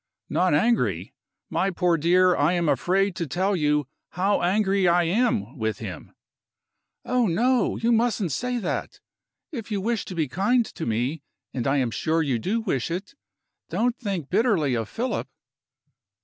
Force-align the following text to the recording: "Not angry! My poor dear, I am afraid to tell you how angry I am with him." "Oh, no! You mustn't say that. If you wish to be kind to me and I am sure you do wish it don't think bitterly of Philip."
"Not 0.29 0.55
angry! 0.55 1.13
My 1.51 1.69
poor 1.69 1.95
dear, 1.95 2.35
I 2.35 2.53
am 2.53 2.67
afraid 2.67 3.15
to 3.17 3.27
tell 3.27 3.55
you 3.55 3.85
how 4.13 4.41
angry 4.41 4.87
I 4.87 5.03
am 5.03 5.55
with 5.59 5.77
him." 5.77 6.13
"Oh, 7.05 7.27
no! 7.27 7.75
You 7.75 7.91
mustn't 7.91 8.31
say 8.31 8.57
that. 8.57 8.99
If 9.51 9.69
you 9.69 9.79
wish 9.79 10.05
to 10.05 10.15
be 10.15 10.27
kind 10.27 10.65
to 10.65 10.87
me 10.87 11.21
and 11.53 11.67
I 11.67 11.77
am 11.77 11.91
sure 11.91 12.23
you 12.23 12.39
do 12.39 12.61
wish 12.61 12.89
it 12.89 13.13
don't 13.69 13.95
think 13.95 14.27
bitterly 14.31 14.73
of 14.73 14.89
Philip." 14.89 15.27